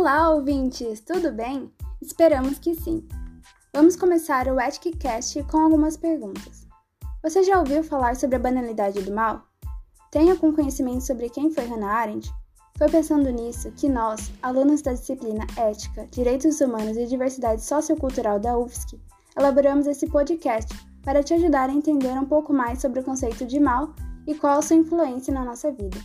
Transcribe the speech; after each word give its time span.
Olá, 0.00 0.30
ouvintes! 0.30 1.02
Tudo 1.02 1.30
bem? 1.30 1.70
Esperamos 2.00 2.58
que 2.58 2.74
sim. 2.74 3.06
Vamos 3.70 3.96
começar 3.96 4.48
o 4.48 4.58
Etiquecast 4.58 5.42
com 5.42 5.58
algumas 5.58 5.94
perguntas. 5.94 6.66
Você 7.22 7.42
já 7.42 7.58
ouviu 7.58 7.84
falar 7.84 8.16
sobre 8.16 8.36
a 8.36 8.38
banalidade 8.38 9.02
do 9.02 9.12
mal? 9.12 9.42
Tem 10.10 10.30
algum 10.30 10.54
conhecimento 10.54 11.02
sobre 11.02 11.28
quem 11.28 11.50
foi 11.50 11.66
Hannah 11.66 11.92
Arendt? 11.92 12.32
Foi 12.78 12.88
pensando 12.88 13.28
nisso 13.28 13.70
que 13.72 13.90
nós, 13.90 14.32
alunos 14.42 14.80
da 14.80 14.94
disciplina 14.94 15.46
Ética, 15.54 16.08
Direitos 16.10 16.62
Humanos 16.62 16.96
e 16.96 17.04
Diversidade 17.04 17.62
Sociocultural 17.62 18.40
da 18.40 18.56
UFSC, 18.56 18.98
elaboramos 19.36 19.86
esse 19.86 20.06
podcast 20.06 20.74
para 21.02 21.22
te 21.22 21.34
ajudar 21.34 21.68
a 21.68 21.74
entender 21.74 22.18
um 22.18 22.24
pouco 22.24 22.54
mais 22.54 22.80
sobre 22.80 23.00
o 23.00 23.04
conceito 23.04 23.44
de 23.44 23.60
mal 23.60 23.94
e 24.26 24.34
qual 24.34 24.60
a 24.60 24.62
sua 24.62 24.76
influência 24.76 25.30
na 25.34 25.44
nossa 25.44 25.70
vida. 25.70 25.98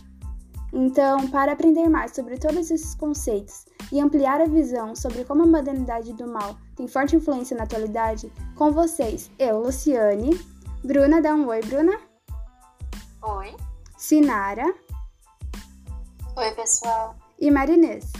Então, 0.70 1.26
para 1.28 1.52
aprender 1.52 1.88
mais 1.88 2.14
sobre 2.14 2.36
todos 2.36 2.70
esses 2.70 2.94
conceitos 2.94 3.64
e 3.92 4.00
ampliar 4.00 4.40
a 4.40 4.46
visão 4.46 4.94
sobre 4.94 5.24
como 5.24 5.42
a 5.42 5.46
modernidade 5.46 6.12
do 6.12 6.26
mal 6.26 6.56
tem 6.74 6.86
forte 6.86 7.16
influência 7.16 7.56
na 7.56 7.64
atualidade, 7.64 8.32
com 8.54 8.72
vocês, 8.72 9.30
eu, 9.38 9.60
Luciane, 9.60 10.38
Bruna, 10.84 11.20
dá 11.20 11.34
um 11.34 11.46
oi, 11.48 11.60
Bruna. 11.62 11.98
Oi. 13.22 13.56
Sinara. 13.96 14.74
Oi, 16.36 16.50
pessoal. 16.54 17.16
E 17.38 17.50
Marinês. 17.50 18.12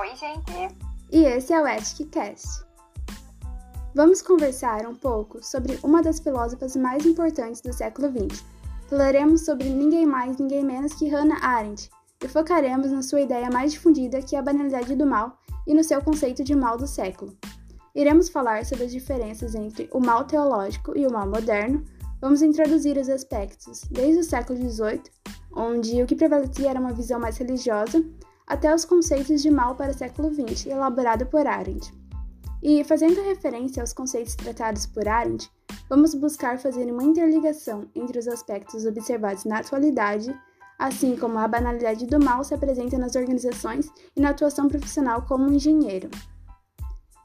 Oi, 0.00 0.16
gente. 0.16 0.76
E 1.10 1.24
esse 1.24 1.52
é 1.52 1.60
o 1.60 1.66
Etiquecast. 1.66 2.66
Vamos 3.94 4.20
conversar 4.20 4.86
um 4.86 4.94
pouco 4.94 5.42
sobre 5.42 5.78
uma 5.82 6.02
das 6.02 6.18
filósofas 6.18 6.76
mais 6.76 7.06
importantes 7.06 7.60
do 7.60 7.72
século 7.72 8.08
XX. 8.10 8.44
Falaremos 8.88 9.44
sobre 9.44 9.68
ninguém 9.68 10.06
mais, 10.06 10.36
ninguém 10.38 10.64
menos 10.64 10.94
que 10.94 11.08
Hannah 11.08 11.44
Arendt, 11.44 11.90
e 12.22 12.28
focaremos 12.28 12.90
na 12.90 13.02
sua 13.02 13.20
ideia 13.20 13.50
mais 13.50 13.72
difundida, 13.72 14.20
que 14.20 14.34
é 14.34 14.38
a 14.38 14.42
banalidade 14.42 14.94
do 14.94 15.06
mal, 15.06 15.38
e 15.66 15.74
no 15.74 15.84
seu 15.84 16.02
conceito 16.02 16.42
de 16.42 16.54
mal 16.54 16.76
do 16.76 16.86
século. 16.86 17.36
Iremos 17.94 18.28
falar 18.28 18.64
sobre 18.64 18.84
as 18.84 18.92
diferenças 18.92 19.54
entre 19.54 19.88
o 19.92 20.00
mal 20.00 20.24
teológico 20.24 20.96
e 20.96 21.06
o 21.06 21.12
mal 21.12 21.28
moderno. 21.28 21.84
Vamos 22.20 22.42
introduzir 22.42 22.96
os 22.96 23.08
aspectos 23.08 23.82
desde 23.90 24.20
o 24.20 24.24
século 24.24 24.58
XVIII, 24.58 25.02
onde 25.54 26.02
o 26.02 26.06
que 26.06 26.16
prevalecia 26.16 26.70
era 26.70 26.80
uma 26.80 26.92
visão 26.92 27.20
mais 27.20 27.36
religiosa, 27.36 28.04
até 28.46 28.74
os 28.74 28.84
conceitos 28.84 29.42
de 29.42 29.50
mal 29.50 29.74
para 29.74 29.90
o 29.90 29.94
século 29.94 30.32
XX, 30.32 30.66
elaborado 30.66 31.26
por 31.26 31.46
Arendt. 31.46 31.92
E, 32.62 32.82
fazendo 32.82 33.22
referência 33.22 33.82
aos 33.82 33.92
conceitos 33.92 34.34
tratados 34.34 34.86
por 34.86 35.06
Arendt, 35.06 35.50
vamos 35.88 36.14
buscar 36.14 36.58
fazer 36.58 36.90
uma 36.90 37.04
interligação 37.04 37.88
entre 37.94 38.18
os 38.18 38.26
aspectos 38.26 38.84
observados 38.84 39.44
na 39.44 39.58
atualidade 39.58 40.34
assim 40.78 41.16
como 41.16 41.38
a 41.38 41.48
banalidade 41.48 42.06
do 42.06 42.22
mal 42.22 42.44
se 42.44 42.54
apresenta 42.54 42.96
nas 42.96 43.16
organizações 43.16 43.90
e 44.14 44.20
na 44.20 44.30
atuação 44.30 44.68
profissional 44.68 45.22
como 45.22 45.52
engenheiro. 45.52 46.08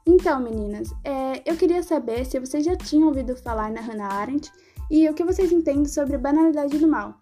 Então, 0.06 0.40
meninas, 0.40 0.92
é, 1.04 1.42
eu 1.46 1.56
queria 1.56 1.82
saber 1.82 2.26
se 2.26 2.38
vocês 2.38 2.64
já 2.64 2.76
tinham 2.76 3.08
ouvido 3.08 3.36
falar 3.36 3.70
na 3.70 3.80
Hannah 3.80 4.12
Arendt 4.12 4.52
e 4.90 5.08
o 5.08 5.14
que 5.14 5.24
vocês 5.24 5.50
entendem 5.52 5.86
sobre 5.86 6.18
banalidade 6.18 6.78
do 6.78 6.88
mal. 6.88 7.14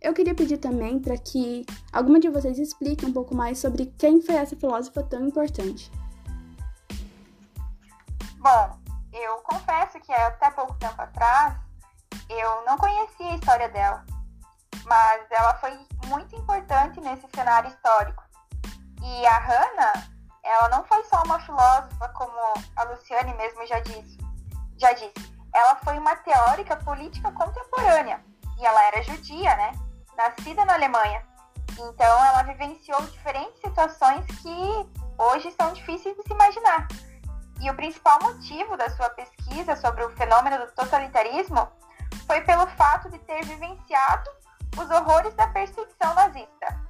Eu 0.00 0.14
queria 0.14 0.34
pedir 0.34 0.56
também 0.56 0.98
para 0.98 1.18
que 1.18 1.66
alguma 1.92 2.18
de 2.18 2.30
vocês 2.30 2.58
explique 2.58 3.04
um 3.04 3.12
pouco 3.12 3.34
mais 3.34 3.58
sobre 3.58 3.92
quem 3.98 4.22
foi 4.22 4.36
essa 4.36 4.56
filósofa 4.56 5.02
tão 5.02 5.26
importante. 5.26 5.92
Bom, 8.38 8.78
eu 9.12 9.36
confesso 9.42 10.00
que 10.00 10.10
até 10.10 10.50
pouco 10.52 10.72
tempo 10.78 11.02
atrás 11.02 11.56
eu 12.30 12.64
não 12.64 12.78
conhecia 12.78 13.32
a 13.32 13.34
história 13.34 13.68
dela 13.68 14.02
mas 14.84 15.30
ela 15.30 15.54
foi 15.54 15.78
muito 16.06 16.34
importante 16.36 17.00
nesse 17.00 17.26
cenário 17.34 17.68
histórico. 17.68 18.22
E 19.02 19.26
a 19.26 19.38
Hannah, 19.38 20.08
ela 20.42 20.68
não 20.68 20.84
foi 20.84 21.02
só 21.04 21.22
uma 21.24 21.40
filósofa, 21.40 22.08
como 22.10 22.38
a 22.76 22.82
Luciane 22.84 23.34
mesmo 23.34 23.66
já 23.66 23.80
disse. 23.80 24.18
Já 24.78 24.92
disse. 24.92 25.30
Ela 25.54 25.76
foi 25.76 25.98
uma 25.98 26.16
teórica 26.16 26.76
política 26.76 27.32
contemporânea. 27.32 28.22
E 28.58 28.66
ela 28.66 28.82
era 28.88 29.02
judia, 29.02 29.54
né? 29.56 29.72
Nascida 30.16 30.64
na 30.64 30.74
Alemanha. 30.74 31.24
Então 31.78 32.24
ela 32.24 32.42
vivenciou 32.42 33.00
diferentes 33.02 33.60
situações 33.60 34.24
que 34.26 34.90
hoje 35.18 35.50
são 35.52 35.72
difíceis 35.72 36.16
de 36.16 36.22
se 36.22 36.32
imaginar. 36.32 36.86
E 37.60 37.70
o 37.70 37.74
principal 37.74 38.18
motivo 38.22 38.76
da 38.76 38.88
sua 38.90 39.10
pesquisa 39.10 39.76
sobre 39.76 40.04
o 40.04 40.10
fenômeno 40.16 40.58
do 40.58 40.72
totalitarismo 40.72 41.68
foi 42.26 42.40
pelo 42.42 42.66
fato 42.68 43.10
de 43.10 43.18
ter 43.20 43.44
vivenciado 43.44 44.30
os 44.78 44.90
horrores 44.90 45.34
da 45.34 45.46
perseguição 45.48 46.14
nazista. 46.14 46.80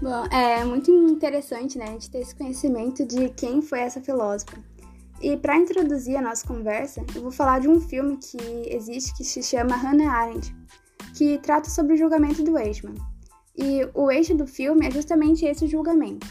Bom, 0.00 0.24
é 0.32 0.64
muito 0.64 0.90
interessante, 0.90 1.78
né, 1.78 1.84
a 1.84 1.92
gente 1.92 2.10
ter 2.10 2.18
esse 2.18 2.34
conhecimento 2.34 3.06
de 3.06 3.28
quem 3.30 3.62
foi 3.62 3.80
essa 3.80 4.00
filósofa. 4.00 4.58
E 5.20 5.36
para 5.36 5.56
introduzir 5.56 6.16
a 6.16 6.22
nossa 6.22 6.44
conversa, 6.44 7.04
eu 7.14 7.22
vou 7.22 7.30
falar 7.30 7.60
de 7.60 7.68
um 7.68 7.80
filme 7.80 8.16
que 8.16 8.36
existe 8.66 9.14
que 9.16 9.22
se 9.22 9.40
chama 9.40 9.76
Hannah 9.76 10.10
Arendt, 10.10 10.52
que 11.16 11.38
trata 11.38 11.70
sobre 11.70 11.94
o 11.94 11.96
julgamento 11.96 12.42
do 12.42 12.58
Eichmann. 12.58 12.96
E 13.56 13.88
o 13.94 14.10
eixo 14.10 14.34
do 14.34 14.46
filme 14.46 14.86
é 14.86 14.90
justamente 14.90 15.44
esse 15.44 15.68
julgamento. 15.68 16.26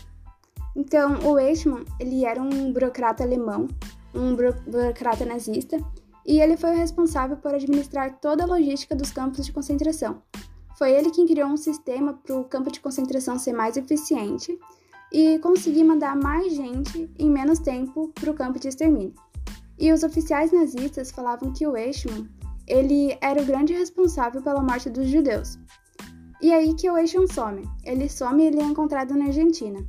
Então, 0.76 1.20
o 1.26 1.40
Eichmann, 1.40 1.86
ele 2.00 2.26
era 2.26 2.42
um 2.42 2.74
burocrata 2.74 3.24
alemão, 3.24 3.68
um 4.14 4.36
burocrata 4.36 5.26
nazista, 5.26 5.78
e 6.26 6.40
ele 6.40 6.58
foi 6.58 6.72
o 6.72 6.78
responsável 6.78 7.38
por 7.38 7.54
administrar 7.54 8.20
toda 8.20 8.44
a 8.44 8.48
logística 8.48 8.96
dos 8.96 9.12
campos 9.12 9.46
de 9.46 9.52
concentração. 9.52 10.22
Foi 10.78 10.92
ele 10.92 11.12
quem 11.12 11.28
criou 11.28 11.50
um 11.50 11.58
sistema 11.58 12.14
para 12.14 12.36
o 12.36 12.44
campo 12.44 12.72
de 12.72 12.80
concentração 12.80 13.38
ser 13.38 13.54
mais 13.54 13.78
eficiente 13.78 14.58
e 15.12 15.38
conseguir 15.40 15.84
mandar 15.84 16.16
mais 16.16 16.54
gente 16.56 17.10
em 17.20 17.30
menos 17.30 17.60
tempo 17.60 18.12
para 18.16 18.32
o 18.32 18.34
campo 18.34 18.60
de 18.60 18.68
extermínio. 18.68 19.14
E 19.78 19.92
os 19.92 20.04
oficiais 20.04 20.52
nazistas 20.52 21.12
falavam 21.12 21.52
que 21.52 21.68
o 21.68 21.76
Eichmann 21.76 22.30
ele 22.68 23.18
era 23.20 23.42
o 23.42 23.46
grande 23.46 23.74
responsável 23.74 24.42
pela 24.42 24.62
morte 24.62 24.90
dos 24.90 25.08
judeus. 25.08 25.60
E 26.42 26.52
aí 26.52 26.74
que 26.74 26.90
o 26.90 26.98
Eichmann 26.98 27.28
some. 27.28 27.64
Ele 27.84 28.10
some 28.10 28.44
e 28.44 28.48
ele 28.48 28.60
é 28.60 28.64
encontrado 28.64 29.14
na 29.14 29.26
Argentina. 29.26 29.86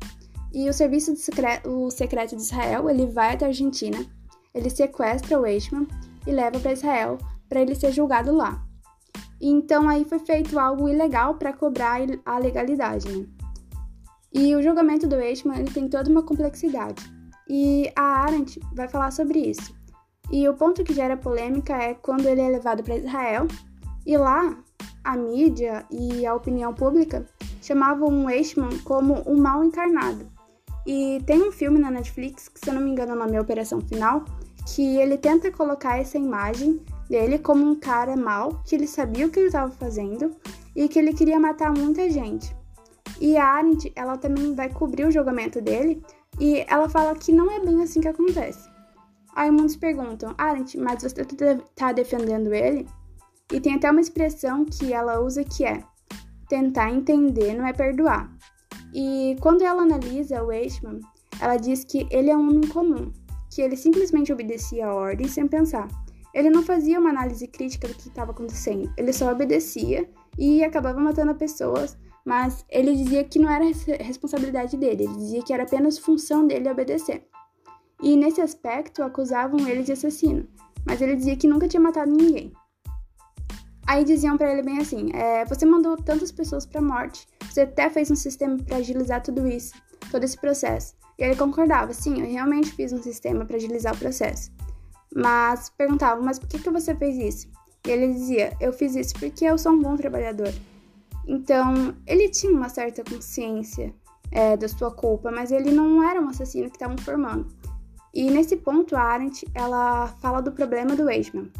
E 0.52 0.68
o 0.68 0.72
serviço 0.72 1.14
secreto, 1.16 1.70
o 1.70 1.90
secreto 1.90 2.36
de 2.36 2.42
Israel 2.42 2.90
ele 2.90 3.06
vai 3.06 3.34
até 3.34 3.46
a 3.46 3.48
Argentina, 3.48 4.04
ele 4.54 4.68
sequestra 4.68 5.40
o 5.40 5.46
Eichmann 5.46 5.86
e 6.26 6.32
leva 6.32 6.58
para 6.58 6.72
Israel 6.72 7.18
para 7.48 7.60
ele 7.60 7.74
ser 7.74 7.92
julgado 7.92 8.34
lá. 8.34 8.64
Então 9.40 9.88
aí 9.88 10.04
foi 10.04 10.18
feito 10.20 10.58
algo 10.58 10.88
ilegal 10.88 11.34
para 11.34 11.52
cobrar 11.52 11.98
a 12.24 12.38
legalidade, 12.38 13.10
né? 13.10 13.26
E 14.32 14.54
o 14.56 14.62
julgamento 14.62 15.06
do 15.06 15.16
Eichmann 15.16 15.58
ele 15.58 15.70
tem 15.70 15.88
toda 15.88 16.08
uma 16.08 16.22
complexidade. 16.22 17.02
E 17.48 17.92
a 17.94 18.22
Arendt 18.24 18.58
vai 18.72 18.88
falar 18.88 19.10
sobre 19.10 19.40
isso. 19.40 19.74
E 20.30 20.48
o 20.48 20.54
ponto 20.54 20.82
que 20.82 20.94
gera 20.94 21.16
polêmica 21.16 21.76
é 21.76 21.92
quando 21.92 22.26
ele 22.26 22.40
é 22.40 22.48
levado 22.48 22.82
para 22.82 22.96
Israel 22.96 23.46
e 24.06 24.16
lá 24.16 24.56
a 25.04 25.16
mídia 25.16 25.84
e 25.90 26.24
a 26.24 26.34
opinião 26.34 26.72
pública 26.72 27.26
chamavam 27.60 28.24
o 28.24 28.30
Eichmann 28.30 28.78
como 28.78 29.14
o 29.22 29.36
mal 29.36 29.62
encarnado. 29.62 30.26
E 30.86 31.22
tem 31.26 31.46
um 31.46 31.52
filme 31.52 31.78
na 31.78 31.90
Netflix, 31.90 32.48
que 32.48 32.58
se 32.58 32.70
eu 32.70 32.74
não 32.74 32.82
me 32.82 32.90
engano 32.90 33.12
o 33.12 33.16
nome 33.16 33.36
é 33.36 33.40
Operação 33.40 33.80
Final, 33.80 34.24
que 34.66 34.96
ele 34.96 35.18
tenta 35.18 35.50
colocar 35.50 35.98
essa 35.98 36.18
imagem 36.18 36.80
dele 37.08 37.38
como 37.38 37.64
um 37.64 37.74
cara 37.74 38.16
mal, 38.16 38.62
que 38.64 38.74
ele 38.74 38.86
sabia 38.86 39.26
o 39.26 39.30
que 39.30 39.38
ele 39.38 39.46
estava 39.46 39.70
fazendo 39.72 40.34
e 40.74 40.88
que 40.88 40.98
ele 40.98 41.12
queria 41.12 41.38
matar 41.38 41.72
muita 41.72 42.08
gente. 42.08 42.54
E 43.20 43.36
a 43.36 43.44
Arendt, 43.44 43.92
ela 43.94 44.16
também 44.16 44.54
vai 44.54 44.68
cobrir 44.68 45.06
o 45.06 45.10
julgamento 45.10 45.60
dele 45.60 46.02
e 46.40 46.64
ela 46.68 46.88
fala 46.88 47.14
que 47.14 47.32
não 47.32 47.50
é 47.50 47.60
bem 47.60 47.82
assim 47.82 48.00
que 48.00 48.08
acontece. 48.08 48.70
Aí 49.34 49.50
muitos 49.50 49.76
perguntam, 49.76 50.34
Arendt, 50.36 50.78
mas 50.78 51.02
você 51.02 51.22
está 51.22 51.92
defendendo 51.92 52.52
ele? 52.52 52.86
E 53.52 53.60
tem 53.60 53.74
até 53.74 53.90
uma 53.90 54.00
expressão 54.00 54.64
que 54.64 54.92
ela 54.92 55.20
usa 55.20 55.44
que 55.44 55.64
é 55.64 55.82
tentar 56.48 56.90
entender 56.90 57.54
não 57.54 57.66
é 57.66 57.72
perdoar. 57.72 58.30
E 58.94 59.36
quando 59.40 59.62
ela 59.62 59.82
analisa 59.82 60.42
o 60.42 60.52
Eichmann, 60.52 61.00
ela 61.40 61.56
diz 61.56 61.84
que 61.84 62.06
ele 62.10 62.30
é 62.30 62.36
um 62.36 62.48
homem 62.48 62.68
comum, 62.68 63.10
que 63.54 63.60
ele 63.60 63.76
simplesmente 63.76 64.32
obedecia 64.32 64.86
a 64.86 64.94
ordem 64.94 65.28
sem 65.28 65.46
pensar. 65.46 65.86
Ele 66.34 66.48
não 66.48 66.62
fazia 66.62 66.98
uma 66.98 67.10
análise 67.10 67.46
crítica 67.46 67.86
do 67.86 67.94
que 67.94 68.08
estava 68.08 68.30
acontecendo, 68.30 68.90
ele 68.96 69.12
só 69.12 69.30
obedecia 69.30 70.08
e 70.38 70.64
acabava 70.64 70.98
matando 70.98 71.34
pessoas, 71.34 71.98
mas 72.24 72.64
ele 72.70 72.96
dizia 72.96 73.22
que 73.24 73.38
não 73.38 73.50
era 73.50 73.66
responsabilidade 74.00 74.78
dele, 74.78 75.04
ele 75.04 75.14
dizia 75.14 75.42
que 75.42 75.52
era 75.52 75.64
apenas 75.64 75.98
função 75.98 76.46
dele 76.46 76.70
obedecer. 76.70 77.26
E 78.02 78.16
nesse 78.16 78.40
aspecto 78.40 79.02
acusavam 79.02 79.68
ele 79.68 79.82
de 79.82 79.92
assassino, 79.92 80.48
mas 80.86 81.02
ele 81.02 81.14
dizia 81.14 81.36
que 81.36 81.46
nunca 81.46 81.68
tinha 81.68 81.80
matado 81.80 82.10
ninguém. 82.10 82.52
Aí 83.86 84.04
diziam 84.04 84.38
para 84.38 84.50
ele 84.50 84.62
bem 84.62 84.78
assim: 84.78 85.10
é, 85.12 85.44
você 85.44 85.66
mandou 85.66 85.96
tantas 85.96 86.32
pessoas 86.32 86.64
para 86.64 86.80
morte, 86.80 87.26
você 87.50 87.62
até 87.62 87.90
fez 87.90 88.10
um 88.10 88.16
sistema 88.16 88.56
para 88.56 88.78
agilizar 88.78 89.22
tudo 89.22 89.46
isso, 89.46 89.74
todo 90.10 90.24
esse 90.24 90.38
processo. 90.40 91.01
E 91.22 91.24
ele 91.24 91.36
concordava, 91.36 91.94
sim, 91.94 92.20
eu 92.20 92.28
realmente 92.28 92.72
fiz 92.72 92.92
um 92.92 93.00
sistema 93.00 93.44
para 93.44 93.56
agilizar 93.56 93.94
o 93.94 93.96
processo. 93.96 94.50
Mas 95.14 95.70
perguntava, 95.70 96.20
mas 96.20 96.36
por 96.36 96.48
que, 96.48 96.58
que 96.58 96.68
você 96.68 96.96
fez 96.96 97.16
isso? 97.16 97.48
E 97.86 97.90
ele 97.92 98.12
dizia, 98.12 98.56
eu 98.60 98.72
fiz 98.72 98.96
isso 98.96 99.14
porque 99.20 99.44
eu 99.44 99.56
sou 99.56 99.70
um 99.70 99.80
bom 99.80 99.96
trabalhador. 99.96 100.52
Então, 101.24 101.94
ele 102.08 102.28
tinha 102.28 102.52
uma 102.52 102.68
certa 102.68 103.04
consciência 103.04 103.94
é, 104.32 104.56
da 104.56 104.66
sua 104.66 104.90
culpa, 104.90 105.30
mas 105.30 105.52
ele 105.52 105.70
não 105.70 106.02
era 106.02 106.20
um 106.20 106.28
assassino 106.28 106.68
que 106.68 106.74
estavam 106.74 106.98
formando. 106.98 107.46
E 108.12 108.28
nesse 108.28 108.56
ponto, 108.56 108.96
a 108.96 109.02
Arendt 109.02 109.46
ela 109.54 110.08
fala 110.20 110.42
do 110.42 110.50
problema 110.50 110.96
do 110.96 111.08
Eichmann. 111.08 111.52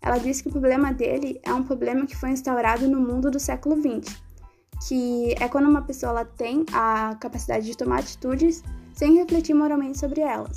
Ela 0.00 0.18
diz 0.18 0.40
que 0.40 0.46
o 0.46 0.52
problema 0.52 0.92
dele 0.92 1.40
é 1.42 1.52
um 1.52 1.64
problema 1.64 2.06
que 2.06 2.14
foi 2.14 2.30
instaurado 2.30 2.86
no 2.86 3.00
mundo 3.00 3.32
do 3.32 3.40
século 3.40 3.74
XX, 3.82 4.16
que 4.86 5.34
é 5.40 5.48
quando 5.48 5.68
uma 5.68 5.82
pessoa 5.82 6.24
tem 6.24 6.64
a 6.72 7.16
capacidade 7.16 7.66
de 7.66 7.76
tomar 7.76 7.98
atitudes 7.98 8.62
sem 8.98 9.14
refletir 9.14 9.54
moralmente 9.54 9.96
sobre 9.96 10.20
elas. 10.20 10.56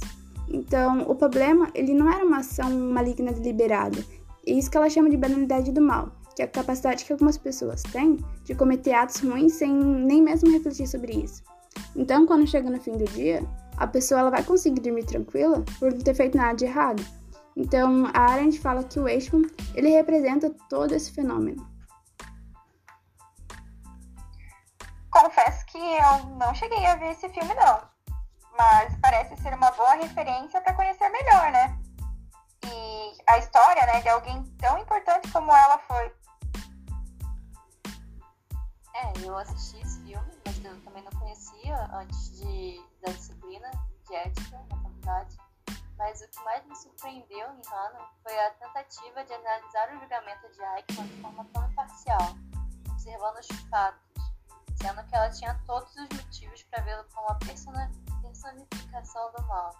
Então, 0.50 1.04
o 1.04 1.14
problema 1.14 1.70
ele 1.76 1.94
não 1.94 2.12
era 2.12 2.26
uma 2.26 2.40
ação 2.40 2.72
maligna 2.72 3.32
deliberada. 3.32 4.04
É 4.48 4.52
isso 4.52 4.70
que 4.70 4.76
ela 4.76 4.90
chama 4.90 5.12
de 5.12 5.16
banalidade 5.16 5.72
do 5.72 5.80
mal, 5.80 6.12
que 6.36 6.42
é 6.42 6.46
a 6.46 6.48
capacidade 6.48 7.06
que 7.06 7.14
algumas 7.14 7.38
pessoas 7.38 7.84
têm 7.84 8.18
de 8.44 8.56
cometer 8.56 8.94
atos 8.94 9.20
ruins 9.22 9.54
sem 9.54 9.72
nem 9.72 10.24
mesmo 10.24 10.52
refletir 10.52 10.88
sobre 10.88 11.14
isso. 11.14 11.44
Então, 11.96 12.26
quando 12.26 12.48
chega 12.48 12.68
no 12.68 12.82
fim 12.82 12.94
do 12.94 13.06
dia, 13.06 13.48
a 13.78 13.86
pessoa 13.86 14.22
ela 14.22 14.32
vai 14.32 14.44
conseguir 14.44 14.82
dormir 14.82 15.06
tranquila 15.06 15.64
por 15.78 15.92
não 15.92 16.00
ter 16.00 16.16
feito 16.16 16.36
nada 16.36 16.56
de 16.56 16.66
errado. 16.66 17.06
Então, 17.56 18.08
a 18.12 18.22
Arendt 18.22 18.60
fala 18.60 18.84
que 18.84 19.00
o 19.00 19.08
Eichmann, 19.08 19.46
ele 19.76 19.90
representa 19.90 20.50
todo 20.68 20.96
esse 20.96 21.12
fenômeno. 21.12 21.70
Confesso 25.12 25.64
que 25.68 25.78
eu 25.78 26.38
não 26.40 26.56
cheguei 26.56 26.84
a 26.88 26.96
ver 26.96 27.12
esse 27.12 27.30
filme 27.30 27.54
não, 27.54 27.91
mas 28.62 28.96
parece 29.02 29.36
ser 29.38 29.56
uma 29.56 29.72
boa 29.72 29.96
referência 29.96 30.62
para 30.62 30.76
conhecer 30.76 31.10
melhor, 31.10 31.52
né? 31.52 31.80
E 32.68 33.18
a 33.26 33.40
história, 33.40 33.84
né, 33.88 34.02
de 34.02 34.10
alguém 34.10 34.44
tão 34.60 34.78
importante 34.78 35.32
como 35.32 35.52
ela 35.52 35.80
foi. 35.80 36.14
É, 38.94 39.14
eu 39.26 39.36
assisti 39.36 39.82
esse 39.82 40.00
filme, 40.02 40.32
mas 40.46 40.64
eu 40.64 40.80
também 40.84 41.04
não 41.04 41.20
conhecia 41.20 41.76
antes 41.92 42.38
de, 42.38 42.80
da 43.02 43.12
disciplina 43.12 43.72
de 44.08 44.16
ética 44.16 44.64
na 44.70 44.78
faculdade. 44.78 45.38
Mas 45.98 46.22
o 46.22 46.28
que 46.28 46.44
mais 46.44 46.64
me 46.66 46.76
surpreendeu 46.76 47.48
em 47.48 47.62
Hannah 47.68 48.12
foi 48.22 48.40
a 48.46 48.52
tentativa 48.52 49.24
de 49.24 49.34
analisar 49.34 49.90
o 49.90 50.00
julgamento 50.00 50.48
de 50.52 50.62
Eichmann 50.62 51.08
de 51.08 51.22
forma 51.22 51.48
tão 51.52 51.68
imparcial, 51.68 52.36
observando 52.92 53.38
os 53.38 53.48
fatos, 53.70 54.24
sendo 54.80 55.04
que 55.08 55.16
ela 55.16 55.30
tinha 55.32 55.60
todos 55.66 55.96
os 55.96 56.10
motivos 56.10 56.62
para 56.64 56.84
vê-lo 56.84 57.06
como 57.12 57.28
a 57.28 57.36
personificação 58.42 59.32
do 59.38 59.48
mal. 59.48 59.76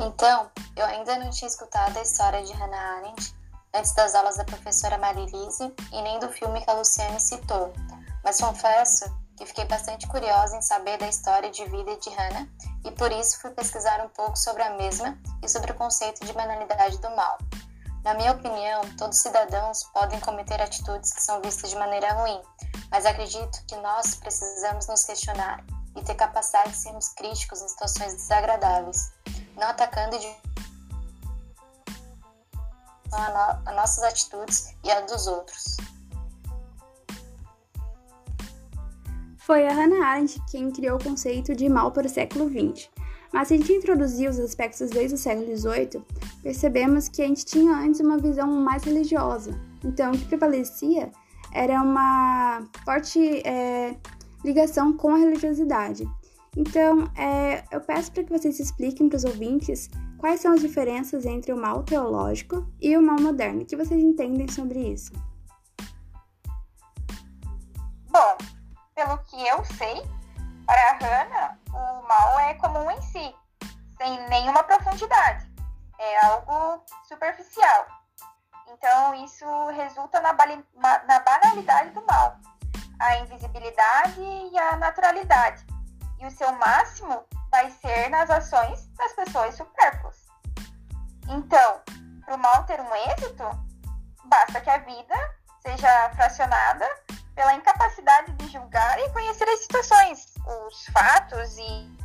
Então, 0.00 0.50
eu 0.76 0.86
ainda 0.86 1.18
não 1.18 1.30
tinha 1.30 1.48
escutado 1.48 1.96
a 1.96 2.02
história 2.02 2.42
de 2.42 2.52
Hannah 2.52 2.96
Arendt 2.96 3.34
antes 3.74 3.92
das 3.92 4.14
aulas 4.14 4.36
da 4.36 4.44
professora 4.44 4.98
Marilise 4.98 5.72
e 5.92 6.02
nem 6.02 6.18
do 6.18 6.28
filme 6.30 6.60
que 6.60 6.70
a 6.70 6.74
Luciane 6.74 7.20
citou, 7.20 7.72
mas 8.24 8.40
confesso 8.40 9.04
que 9.36 9.46
fiquei 9.46 9.64
bastante 9.66 10.06
curiosa 10.08 10.56
em 10.56 10.62
saber 10.62 10.96
da 10.98 11.08
história 11.08 11.50
de 11.50 11.64
vida 11.66 11.96
de 11.96 12.10
Hannah 12.10 12.48
e 12.84 12.90
por 12.92 13.12
isso 13.12 13.40
fui 13.40 13.50
pesquisar 13.50 14.04
um 14.04 14.08
pouco 14.08 14.36
sobre 14.36 14.62
a 14.62 14.74
mesma 14.74 15.18
e 15.42 15.48
sobre 15.48 15.72
o 15.72 15.74
conceito 15.74 16.24
de 16.24 16.32
banalidade 16.32 16.98
do 16.98 17.10
mal. 17.10 17.38
Na 18.04 18.12
minha 18.12 18.32
opinião, 18.32 18.82
todos 18.98 19.16
cidadãos 19.16 19.84
podem 19.84 20.20
cometer 20.20 20.60
atitudes 20.60 21.10
que 21.10 21.22
são 21.22 21.40
vistas 21.40 21.70
de 21.70 21.76
maneira 21.76 22.12
ruim, 22.12 22.38
mas 22.90 23.06
acredito 23.06 23.64
que 23.66 23.74
nós 23.76 24.14
precisamos 24.16 24.86
nos 24.86 25.04
questionar 25.04 25.64
e 25.96 26.02
ter 26.02 26.14
capacidade 26.14 26.72
de 26.72 26.76
sermos 26.76 27.08
críticos 27.14 27.62
em 27.62 27.68
situações 27.68 28.12
desagradáveis, 28.12 29.10
não 29.56 29.68
atacando 29.68 30.18
de 30.18 30.36
a, 33.10 33.60
no 33.62 33.70
a 33.70 33.72
nossas 33.72 34.04
atitudes 34.04 34.74
e 34.84 34.90
a 34.90 35.00
dos 35.00 35.26
outros. 35.26 35.78
Foi 39.38 39.66
a 39.66 39.72
Hannah 39.72 40.06
Arendt 40.06 40.42
quem 40.50 40.70
criou 40.70 40.98
o 40.98 41.02
conceito 41.02 41.54
de 41.54 41.70
mal 41.70 41.90
para 41.90 42.06
o 42.06 42.10
século 42.10 42.50
XX. 42.50 42.93
Mas 43.34 43.48
se 43.48 43.54
a 43.54 43.56
gente 43.56 43.72
introduzir 43.72 44.30
os 44.30 44.38
aspectos 44.38 44.90
desde 44.90 45.16
o 45.16 45.18
século 45.18 45.56
XVIII, 45.56 46.00
percebemos 46.40 47.08
que 47.08 47.20
a 47.20 47.26
gente 47.26 47.44
tinha 47.44 47.74
antes 47.74 47.98
uma 47.98 48.16
visão 48.16 48.46
mais 48.46 48.84
religiosa. 48.84 49.60
Então, 49.84 50.12
o 50.12 50.16
que 50.16 50.24
prevalecia 50.26 51.10
era 51.52 51.82
uma 51.82 52.62
forte 52.84 53.18
é, 53.44 53.96
ligação 54.44 54.96
com 54.96 55.16
a 55.16 55.18
religiosidade. 55.18 56.08
Então, 56.56 57.10
é, 57.16 57.64
eu 57.72 57.80
peço 57.80 58.12
para 58.12 58.22
que 58.22 58.30
vocês 58.30 58.60
expliquem 58.60 59.08
para 59.08 59.16
os 59.16 59.24
ouvintes 59.24 59.90
quais 60.16 60.40
são 60.40 60.52
as 60.52 60.60
diferenças 60.60 61.26
entre 61.26 61.52
o 61.52 61.56
mal 61.56 61.82
teológico 61.82 62.64
e 62.80 62.96
o 62.96 63.02
mal 63.02 63.20
moderno. 63.20 63.62
O 63.62 63.66
que 63.66 63.74
vocês 63.74 64.00
entendem 64.00 64.46
sobre 64.46 64.78
isso? 64.78 65.12
Bom, 68.12 68.38
pelo 68.94 69.18
que 69.24 69.44
eu 69.44 69.64
sei, 69.76 70.04
para 70.66 70.90
a 70.90 70.92
Hannah, 70.94 71.58
o 71.72 72.02
mal 72.08 72.38
é 72.40 72.54
comum 72.54 72.90
em 72.90 73.02
si, 73.02 73.34
sem 73.96 74.28
nenhuma 74.28 74.62
profundidade. 74.64 75.50
É 75.98 76.26
algo 76.26 76.84
superficial. 77.06 77.86
Então, 78.68 79.14
isso 79.24 79.46
resulta 79.68 80.20
na, 80.20 80.32
na 80.32 81.18
banalidade 81.20 81.90
do 81.90 82.04
mal, 82.06 82.36
a 82.98 83.16
invisibilidade 83.18 84.20
e 84.20 84.58
a 84.58 84.76
naturalidade. 84.76 85.64
E 86.18 86.26
o 86.26 86.30
seu 86.30 86.52
máximo 86.52 87.24
vai 87.50 87.70
ser 87.70 88.08
nas 88.08 88.30
ações 88.30 88.86
das 88.94 89.12
pessoas 89.12 89.54
supérfluas. 89.54 90.26
Então, 91.28 91.80
para 92.24 92.34
o 92.34 92.38
mal 92.38 92.64
ter 92.64 92.80
um 92.80 92.94
êxito, 93.12 93.44
basta 94.24 94.60
que 94.60 94.70
a 94.70 94.78
vida 94.78 95.14
seja 95.60 96.10
fracionada 96.10 96.88
pela 97.34 97.54
incapacidade 97.54 98.32
de 98.32 98.48
julgar 98.48 98.98
e 99.00 99.10
conhecer 99.10 99.48
as 99.48 99.60
situações, 99.60 100.34
os 100.46 100.86
fatos 100.86 101.58
e, 101.58 101.98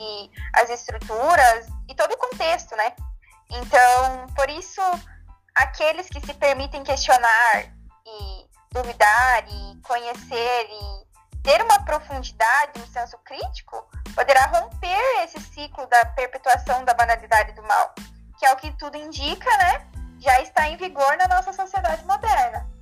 e 0.00 0.30
as 0.52 0.68
estruturas 0.70 1.66
e 1.88 1.94
todo 1.94 2.12
o 2.12 2.18
contexto, 2.18 2.76
né? 2.76 2.92
Então, 3.50 4.26
por 4.34 4.50
isso, 4.50 4.80
aqueles 5.54 6.08
que 6.08 6.20
se 6.20 6.34
permitem 6.34 6.82
questionar 6.82 7.64
e 8.04 8.46
duvidar 8.72 9.44
e 9.48 9.80
conhecer 9.82 10.68
e 10.70 11.40
ter 11.42 11.62
uma 11.62 11.84
profundidade, 11.84 12.80
um 12.80 12.86
senso 12.86 13.16
crítico, 13.18 13.86
poderá 14.14 14.46
romper 14.46 15.22
esse 15.24 15.38
ciclo 15.40 15.86
da 15.86 16.04
perpetuação 16.06 16.84
da 16.84 16.94
banalidade 16.94 17.52
do 17.52 17.62
mal, 17.62 17.94
que 18.38 18.46
é 18.46 18.52
o 18.52 18.56
que 18.56 18.72
tudo 18.72 18.96
indica, 18.96 19.56
né? 19.58 19.86
Já 20.18 20.40
está 20.40 20.68
em 20.68 20.76
vigor 20.76 21.16
na 21.16 21.28
nossa 21.28 21.52
sociedade 21.52 22.04
moderna 22.06 22.73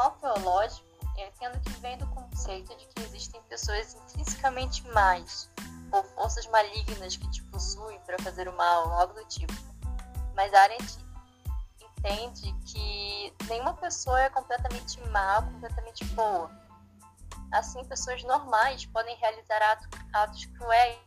mal 0.00 0.12
teológico, 0.12 0.88
eu 1.18 1.26
entendo 1.26 1.60
que 1.60 1.72
vem 1.80 1.98
do 1.98 2.06
conceito 2.06 2.74
de 2.74 2.86
que 2.86 3.02
existem 3.02 3.42
pessoas 3.42 3.92
intrinsecamente 3.92 4.86
más, 4.88 5.50
ou 5.92 6.02
forças 6.02 6.46
malignas 6.46 7.18
que 7.18 7.30
te 7.30 7.42
possuem 7.44 8.00
para 8.06 8.16
fazer 8.22 8.48
o 8.48 8.56
mal, 8.56 8.90
algo 8.94 9.12
do 9.12 9.24
tipo. 9.26 9.52
Mas 10.34 10.54
Arendt 10.54 11.04
entende 11.98 12.50
que 12.64 13.34
nenhuma 13.46 13.74
pessoa 13.74 14.18
é 14.22 14.30
completamente 14.30 14.98
má, 15.10 15.42
completamente 15.42 16.02
boa. 16.14 16.50
Assim, 17.52 17.84
pessoas 17.84 18.22
normais 18.24 18.86
podem 18.86 19.14
realizar 19.16 19.60
atos, 19.60 19.86
atos 20.14 20.46
cruéis. 20.46 20.98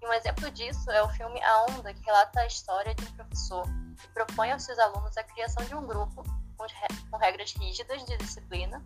E 0.00 0.06
um 0.06 0.12
exemplo 0.14 0.50
disso 0.52 0.90
é 0.90 1.02
o 1.02 1.08
filme 1.10 1.42
A 1.42 1.64
Onda, 1.64 1.92
que 1.92 2.02
relata 2.02 2.40
a 2.40 2.46
história 2.46 2.94
de 2.94 3.04
um 3.04 3.12
professor 3.12 3.66
que 4.00 4.08
propõe 4.08 4.52
aos 4.52 4.62
seus 4.62 4.78
alunos 4.78 5.14
a 5.18 5.24
criação 5.24 5.62
de 5.66 5.74
um 5.74 5.86
grupo 5.86 6.24
com, 6.56 7.16
regras 7.16 7.52
rígidas 7.52 8.04
de 8.04 8.16
disciplina. 8.18 8.82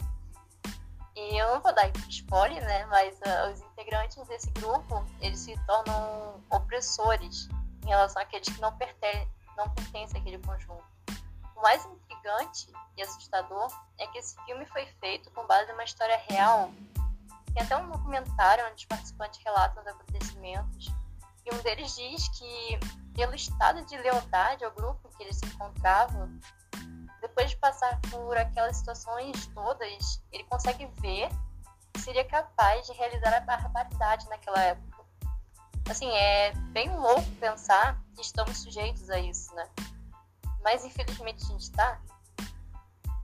E 1.14 1.36
eu 1.36 1.54
não 1.54 1.60
vou 1.60 1.74
dar 1.74 1.90
spoiler, 2.08 2.64
né? 2.64 2.86
Mas 2.86 3.16
uh, 3.18 3.52
os 3.52 3.60
integrantes 3.60 4.16
desse 4.28 4.50
grupo, 4.50 5.04
eles 5.20 5.40
se 5.40 5.58
tornam 5.66 6.40
opressores 6.50 7.48
em 7.84 7.88
relação 7.88 8.22
àqueles 8.22 8.48
que 8.48 8.60
não 8.60 8.76
pertencem, 8.76 9.28
não 9.56 9.68
pertencem 9.70 10.20
àquele 10.20 10.38
conjunto. 10.38 10.84
O 11.56 11.62
mais 11.62 11.84
intrigante 11.84 12.70
e 12.96 13.02
assustador 13.02 13.68
é 13.98 14.06
que 14.06 14.18
esse 14.18 14.36
filme 14.44 14.64
foi 14.66 14.86
feito 15.00 15.30
com 15.32 15.44
base 15.46 15.70
numa 15.72 15.84
história 15.84 16.16
real. 16.28 16.70
Tem 17.52 17.62
até 17.64 17.76
um 17.76 17.90
documentário 17.90 18.64
onde 18.66 18.76
os 18.76 18.84
participantes 18.84 19.40
relatam 19.44 19.82
os 19.82 19.88
acontecimentos. 19.88 20.92
E 21.44 21.54
um 21.54 21.58
deles 21.62 21.96
diz 21.96 22.28
que, 22.28 22.78
pelo 23.14 23.34
estado 23.34 23.84
de 23.86 23.96
lealdade 23.96 24.64
ao 24.64 24.70
grupo 24.70 25.08
em 25.08 25.16
que 25.16 25.22
eles 25.22 25.36
se 25.36 25.46
encontravam, 25.46 26.30
depois 27.20 27.50
de 27.50 27.56
passar 27.56 28.00
por 28.10 28.36
aquelas 28.36 28.76
situações 28.76 29.46
todas, 29.48 30.22
ele 30.32 30.44
consegue 30.44 30.86
ver 31.00 31.28
que 31.92 32.00
seria 32.00 32.24
capaz 32.24 32.86
de 32.86 32.92
realizar 32.92 33.34
a 33.34 33.40
barbaridade 33.40 34.28
naquela 34.28 34.60
época. 34.62 35.04
Assim, 35.90 36.10
é 36.10 36.52
bem 36.72 36.94
louco 36.96 37.30
pensar 37.40 38.00
que 38.14 38.20
estamos 38.20 38.58
sujeitos 38.58 39.08
a 39.10 39.18
isso, 39.18 39.54
né? 39.54 39.68
Mas 40.62 40.84
infelizmente 40.84 41.42
a 41.44 41.46
gente 41.48 41.62
está. 41.62 42.00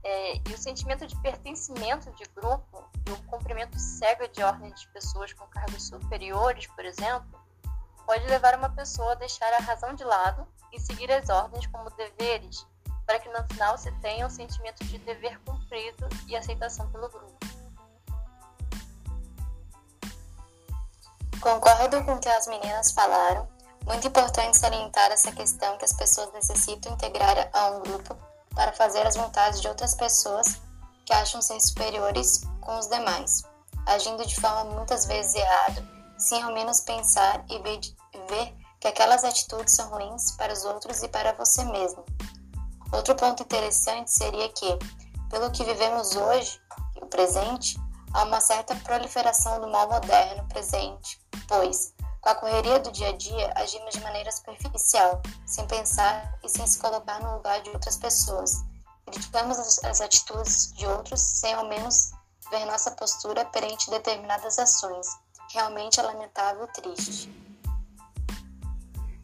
É, 0.03 0.37
e 0.37 0.53
o 0.53 0.57
sentimento 0.57 1.05
de 1.07 1.15
pertencimento 1.21 2.11
de 2.11 2.25
grupo 2.35 2.87
e 3.07 3.11
o 3.11 3.23
cumprimento 3.23 3.77
cego 3.79 4.27
de 4.27 4.43
ordens 4.43 4.81
de 4.81 4.87
pessoas 4.89 5.33
com 5.33 5.45
cargos 5.47 5.87
superiores, 5.87 6.67
por 6.67 6.85
exemplo, 6.85 7.39
pode 8.05 8.25
levar 8.27 8.55
uma 8.55 8.69
pessoa 8.69 9.13
a 9.13 9.15
deixar 9.15 9.51
a 9.53 9.59
razão 9.59 9.93
de 9.93 10.03
lado 10.03 10.47
e 10.71 10.79
seguir 10.79 11.11
as 11.11 11.29
ordens 11.29 11.65
como 11.67 11.89
deveres 11.91 12.67
para 13.05 13.19
que 13.19 13.29
no 13.29 13.43
final 13.47 13.77
você 13.77 13.91
tenha 14.01 14.25
um 14.25 14.29
sentimento 14.29 14.83
de 14.85 14.97
dever 14.99 15.39
cumprido 15.41 16.07
e 16.27 16.35
aceitação 16.35 16.89
pelo 16.91 17.09
grupo. 17.09 17.35
Concordo 21.39 22.03
com 22.03 22.13
o 22.13 22.19
que 22.19 22.29
as 22.29 22.47
meninas 22.47 22.91
falaram. 22.91 23.47
Muito 23.85 24.07
importante 24.07 24.57
salientar 24.57 25.11
essa 25.11 25.31
questão 25.31 25.77
que 25.77 25.85
as 25.85 25.93
pessoas 25.93 26.33
necessitam 26.33 26.93
integrar 26.93 27.49
a 27.53 27.67
um 27.69 27.81
grupo 27.81 28.17
para 28.55 28.73
fazer 28.73 29.05
as 29.05 29.15
vontades 29.15 29.61
de 29.61 29.67
outras 29.67 29.93
pessoas 29.93 30.59
que 31.05 31.13
acham 31.13 31.39
ser 31.41 31.59
superiores 31.59 32.41
com 32.61 32.79
os 32.79 32.87
demais, 32.87 33.43
agindo 33.85 34.25
de 34.25 34.35
forma 34.41 34.71
muitas 34.73 35.05
vezes 35.05 35.35
errada, 35.35 35.87
sem 36.17 36.41
ao 36.41 36.51
menos 36.51 36.79
pensar 36.81 37.45
e 37.47 37.59
ver 37.59 38.55
que 38.79 38.87
aquelas 38.87 39.23
atitudes 39.23 39.75
são 39.75 39.89
ruins 39.89 40.31
para 40.31 40.51
os 40.51 40.65
outros 40.65 41.03
e 41.03 41.07
para 41.07 41.33
você 41.33 41.63
mesmo. 41.65 42.03
Outro 42.95 43.13
ponto 43.13 43.43
interessante 43.43 44.09
seria 44.09 44.47
que, 44.47 44.79
pelo 45.29 45.51
que 45.51 45.65
vivemos 45.65 46.15
hoje, 46.15 46.61
o 47.01 47.05
presente, 47.07 47.77
há 48.13 48.23
uma 48.23 48.39
certa 48.39 48.73
proliferação 48.73 49.59
do 49.59 49.67
mal 49.67 49.89
moderno 49.89 50.47
presente, 50.47 51.19
pois, 51.45 51.93
com 52.21 52.29
a 52.29 52.35
correria 52.35 52.79
do 52.79 52.91
dia 52.93 53.09
a 53.09 53.11
dia, 53.11 53.51
agimos 53.57 53.93
de 53.93 53.99
maneira 53.99 54.31
superficial, 54.31 55.21
sem 55.45 55.67
pensar 55.67 56.39
e 56.41 56.47
sem 56.47 56.65
se 56.65 56.79
colocar 56.79 57.19
no 57.19 57.35
lugar 57.35 57.61
de 57.63 57.69
outras 57.71 57.97
pessoas. 57.97 58.63
Criticamos 59.05 59.83
as 59.83 59.99
atitudes 59.99 60.71
de 60.73 60.87
outros 60.87 61.19
sem 61.19 61.53
ao 61.53 61.67
menos 61.67 62.11
ver 62.49 62.65
nossa 62.65 62.91
postura 62.91 63.43
perante 63.43 63.89
determinadas 63.89 64.57
ações. 64.57 65.05
Realmente 65.51 65.99
é 65.99 66.03
lamentável 66.03 66.63
e 66.63 66.81
triste. 66.81 67.44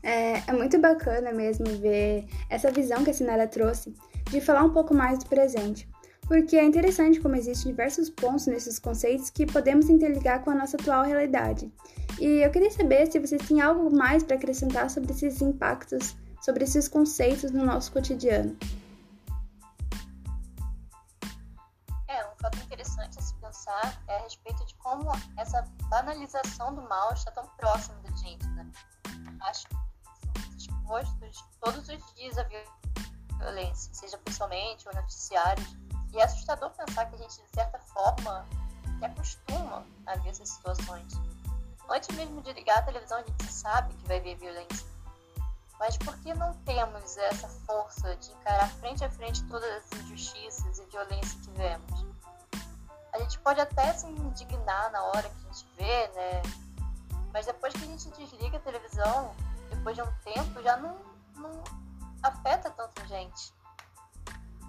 É, 0.04 0.40
é 0.48 0.54
muito 0.54 0.80
bacana 0.80 1.32
mesmo 1.32 1.66
ver 1.78 2.26
essa 2.50 2.72
visão 2.72 3.04
que 3.04 3.12
a 3.12 3.14
Sinara 3.14 3.48
trouxe 3.48 3.94
de 4.30 4.42
falar 4.42 4.64
um 4.64 4.72
pouco 4.72 4.94
mais 4.94 5.20
do 5.20 5.28
presente, 5.28 5.88
porque 6.28 6.58
é 6.58 6.64
interessante 6.64 7.20
como 7.20 7.36
existem 7.36 7.72
diversos 7.72 8.10
pontos 8.10 8.48
nesses 8.48 8.80
conceitos 8.80 9.30
que 9.30 9.46
podemos 9.46 9.90
interligar 9.90 10.44
com 10.44 10.50
a 10.50 10.56
nossa 10.56 10.78
atual 10.78 11.04
realidade. 11.04 11.72
E 12.20 12.44
eu 12.44 12.50
queria 12.52 12.72
saber 12.72 13.12
se 13.12 13.20
vocês 13.20 13.46
têm 13.48 13.62
algo 13.62 13.94
mais 13.96 14.24
para 14.24 14.38
acrescentar 14.38 14.90
sobre 14.90 15.12
esses 15.12 15.42
impactos, 15.42 16.16
sobre 16.42 16.64
esses 16.64 16.88
conceitos 16.88 17.52
no 17.52 17.66
nosso 17.66 17.92
cotidiano. 17.92 18.58
É, 22.08 22.26
um 22.26 22.36
fato 22.42 22.58
interessante 22.60 23.20
a 23.20 23.22
se 23.22 23.34
pensar 23.36 24.04
é 24.08 24.18
a 24.18 24.24
respeito 24.24 24.66
de 24.66 24.74
como 24.76 25.12
essa 25.38 25.64
banalização 25.90 26.74
do 26.74 26.82
mal 26.84 27.14
está 27.14 27.32
tão 27.32 27.46
próximo 27.58 27.96
da 28.04 28.16
gente, 28.18 28.48
né? 28.50 28.70
Acho 29.42 29.68
todos 31.60 31.88
os 31.88 32.14
dias 32.16 32.38
à 32.38 32.44
violência, 33.40 33.94
seja 33.94 34.18
pessoalmente 34.18 34.88
ou 34.88 34.96
noticiários. 34.96 35.68
E 36.14 36.20
é 36.20 36.24
assustador 36.24 36.70
pensar 36.72 37.06
que 37.06 37.16
a 37.16 37.18
gente, 37.18 37.42
de 37.42 37.50
certa 37.54 37.80
forma, 37.80 38.46
se 39.00 39.06
acostuma 39.06 39.86
a 40.06 40.16
ver 40.18 40.30
essas 40.30 40.50
situações. 40.50 41.14
Antes 41.90 42.16
mesmo 42.16 42.42
de 42.42 42.54
ligar 42.54 42.80
a 42.80 42.82
televisão, 42.84 43.18
a 43.20 43.24
gente 43.24 43.52
sabe 43.52 43.94
que 43.96 44.08
vai 44.08 44.20
ver 44.20 44.36
violência. 44.36 44.88
Mas 45.80 45.98
por 45.98 46.16
que 46.20 46.34
não 46.34 46.54
temos 46.64 47.18
essa 47.18 47.48
força 47.66 48.16
de 48.18 48.32
encarar 48.32 48.70
frente 48.74 49.04
a 49.04 49.10
frente 49.10 49.44
todas 49.46 49.68
as 49.68 50.00
injustiças 50.00 50.78
e 50.78 50.86
violência 50.86 51.40
que 51.40 51.50
vemos? 51.52 52.06
A 53.14 53.20
gente 53.20 53.40
pode 53.40 53.60
até 53.60 53.92
se 53.94 54.08
indignar 54.08 54.92
na 54.92 55.04
hora 55.04 55.24
que 55.30 55.36
a 55.36 55.54
gente 55.54 55.68
vê, 55.78 56.08
né? 56.10 56.42
Mas 57.34 57.46
depois 57.46 57.74
que 57.74 57.84
a 57.84 57.88
gente 57.88 58.10
desliga 58.12 58.58
a 58.58 58.60
televisão, 58.60 59.36
depois 59.72 59.96
de 59.96 60.02
um 60.02 60.14
tempo, 60.24 60.62
já 60.62 60.78
não, 60.78 60.98
não 61.36 61.64
afeta 62.22 62.70
tanto 62.70 63.02
a 63.02 63.06
gente. 63.06 63.54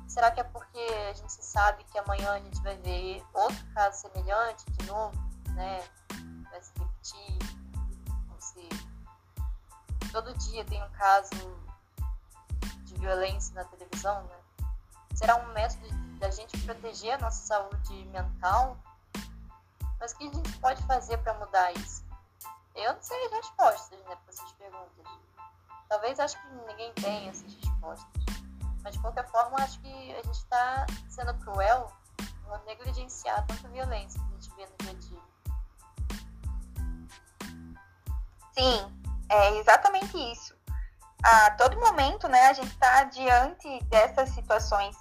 Será 0.07 0.31
que 0.31 0.41
é 0.41 0.45
porque 0.45 0.79
a 1.11 1.13
gente 1.15 1.33
sabe 1.33 1.85
que 1.85 1.99
amanhã 1.99 2.33
a 2.33 2.39
gente 2.39 2.61
vai 2.63 2.77
ver 2.79 3.25
outro 3.35 3.65
caso 3.75 4.03
semelhante 4.03 4.65
de 4.71 4.87
novo, 4.87 5.17
né? 5.55 5.83
Vai 6.51 6.63
se 6.63 6.73
repetir, 6.79 7.39
como 8.29 8.41
se 8.41 8.69
todo 10.13 10.37
dia 10.39 10.65
tem 10.65 10.83
um 10.83 10.91
caso 10.91 11.31
de 12.85 12.95
violência 12.95 13.55
na 13.55 13.65
televisão, 13.65 14.23
né? 14.25 14.37
Será 15.15 15.37
um 15.37 15.53
método 15.53 15.89
da 16.19 16.31
gente 16.31 16.59
proteger 16.61 17.15
a 17.15 17.19
nossa 17.19 17.47
saúde 17.47 18.05
mental? 18.07 18.77
Mas 19.99 20.13
o 20.13 20.19
que 20.19 20.29
a 20.29 20.33
gente 20.33 20.59
pode 20.59 20.83
fazer 20.83 21.17
para 21.19 21.35
mudar 21.35 21.73
isso? 21.73 22.05
Eu 22.75 22.95
não 22.95 23.03
sei 23.03 23.27
as 23.27 23.33
respostas, 23.33 23.99
né, 24.01 24.17
para 24.17 24.29
essas 24.29 24.53
perguntas. 24.53 25.07
Talvez 25.89 26.19
acho 26.19 26.41
que 26.41 26.49
ninguém 26.67 26.93
tenha 26.95 27.31
essas 27.31 27.55
respostas. 27.55 28.25
Mas 28.83 28.95
de 28.95 29.01
qualquer 29.01 29.29
forma, 29.29 29.59
acho 29.59 29.79
que 29.81 30.13
a 30.13 30.23
gente 30.23 30.39
está 30.39 30.87
sendo 31.09 31.35
cruel 31.35 31.93
ao 32.49 32.65
negligenciar 32.65 33.47
tanta 33.47 33.69
violência 33.69 34.21
que 34.21 34.27
a 34.27 34.31
gente 34.35 34.55
vê 34.57 34.67
no 34.67 34.77
dia 34.79 34.91
a 34.91 34.95
dia. 34.95 35.33
Sim, 38.53 39.05
é 39.29 39.59
exatamente 39.59 40.17
isso. 40.33 40.57
A 41.23 41.51
todo 41.53 41.79
momento, 41.79 42.27
né, 42.27 42.49
a 42.49 42.53
gente 42.53 42.73
está 42.73 43.05
diante 43.05 43.85
dessas 43.85 44.31
situações. 44.31 44.97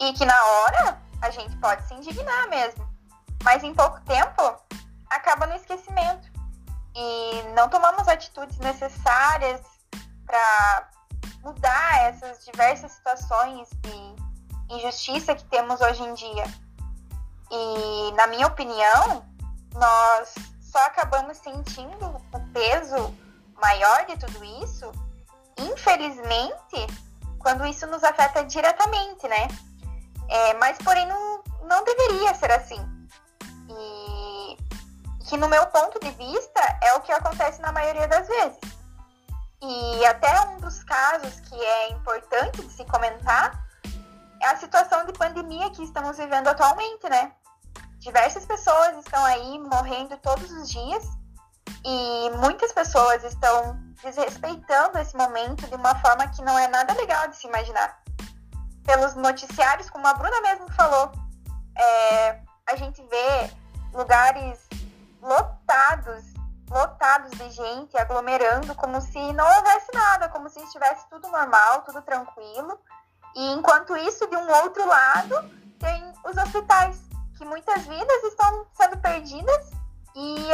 E 0.00 0.12
que 0.12 0.26
na 0.26 0.44
hora 0.44 1.00
a 1.22 1.30
gente 1.30 1.56
pode 1.58 1.86
se 1.86 1.94
indignar 1.94 2.48
mesmo. 2.48 2.86
Mas 3.42 3.62
em 3.62 3.74
pouco 3.74 4.00
tempo 4.02 4.42
acaba 5.10 5.46
no 5.46 5.54
esquecimento 5.54 6.37
e 6.98 7.42
não 7.54 7.68
tomamos 7.68 8.08
atitudes 8.08 8.58
necessárias 8.58 9.60
para 10.26 10.90
mudar 11.44 12.02
essas 12.02 12.44
diversas 12.44 12.90
situações 12.90 13.68
de 13.82 14.74
injustiça 14.74 15.36
que 15.36 15.44
temos 15.44 15.80
hoje 15.80 16.02
em 16.02 16.12
dia. 16.14 16.44
E, 17.52 18.12
na 18.16 18.26
minha 18.26 18.48
opinião, 18.48 19.24
nós 19.74 20.34
só 20.60 20.84
acabamos 20.86 21.38
sentindo 21.38 22.06
o 22.06 22.52
peso 22.52 23.14
maior 23.62 24.04
de 24.06 24.18
tudo 24.18 24.44
isso, 24.64 24.90
infelizmente, 25.56 26.86
quando 27.38 27.64
isso 27.64 27.86
nos 27.86 28.02
afeta 28.02 28.44
diretamente, 28.44 29.26
né? 29.28 29.46
É, 30.28 30.54
mas, 30.54 30.76
porém, 30.78 31.06
não, 31.06 31.42
não 31.62 31.84
deveria 31.84 32.34
ser 32.34 32.50
assim 32.50 32.98
que 35.28 35.36
no 35.36 35.46
meu 35.46 35.66
ponto 35.66 36.00
de 36.00 36.10
vista 36.12 36.60
é 36.82 36.94
o 36.94 37.00
que 37.00 37.12
acontece 37.12 37.60
na 37.60 37.70
maioria 37.70 38.08
das 38.08 38.26
vezes. 38.26 38.58
E 39.60 40.06
até 40.06 40.40
um 40.48 40.56
dos 40.58 40.82
casos 40.84 41.38
que 41.40 41.54
é 41.54 41.90
importante 41.90 42.62
de 42.62 42.72
se 42.72 42.84
comentar 42.86 43.62
é 44.40 44.46
a 44.46 44.56
situação 44.56 45.04
de 45.04 45.12
pandemia 45.12 45.70
que 45.70 45.82
estamos 45.84 46.16
vivendo 46.16 46.48
atualmente, 46.48 47.08
né? 47.10 47.32
Diversas 47.98 48.46
pessoas 48.46 48.96
estão 48.96 49.22
aí 49.24 49.58
morrendo 49.58 50.16
todos 50.18 50.50
os 50.50 50.70
dias 50.70 51.04
e 51.84 52.30
muitas 52.38 52.72
pessoas 52.72 53.22
estão 53.24 53.78
desrespeitando 54.02 54.98
esse 54.98 55.16
momento 55.16 55.66
de 55.66 55.74
uma 55.74 55.94
forma 55.96 56.26
que 56.28 56.40
não 56.42 56.58
é 56.58 56.68
nada 56.68 56.94
legal 56.94 57.28
de 57.28 57.36
se 57.36 57.46
imaginar. 57.46 58.00
Pelos 58.86 59.14
noticiários, 59.14 59.90
como 59.90 60.06
a 60.06 60.14
Bruna 60.14 60.40
mesmo 60.40 60.72
falou, 60.72 61.12
é, 61.76 62.40
a 62.66 62.76
gente 62.76 63.02
vê 63.02 63.50
lugares 63.92 64.67
lotados, 65.20 66.24
lotados 66.70 67.30
de 67.32 67.50
gente, 67.50 67.96
aglomerando, 67.96 68.74
como 68.74 69.00
se 69.00 69.32
não 69.32 69.46
houvesse 69.56 69.92
nada, 69.92 70.28
como 70.28 70.48
se 70.48 70.60
estivesse 70.60 71.08
tudo 71.08 71.28
normal, 71.28 71.82
tudo 71.82 72.02
tranquilo. 72.02 72.78
E 73.34 73.52
enquanto 73.52 73.96
isso, 73.96 74.26
de 74.26 74.36
um 74.36 74.50
outro 74.62 74.86
lado, 74.86 75.50
tem 75.78 76.12
os 76.24 76.36
hospitais, 76.36 76.98
que 77.36 77.44
muitas 77.44 77.86
vidas 77.86 78.24
estão 78.24 78.66
sendo 78.74 78.98
perdidas 78.98 79.70
e 80.14 80.48